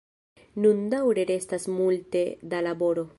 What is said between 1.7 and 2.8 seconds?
multe da